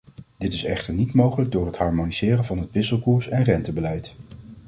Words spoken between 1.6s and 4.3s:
het harmoniseren van het wisselkoers- en rentebeleid.